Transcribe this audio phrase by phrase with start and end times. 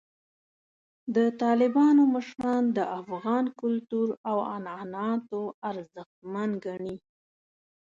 [1.15, 6.95] د طالبانو مشران د افغان کلتور او عنعناتو ارزښتمن ګڼي.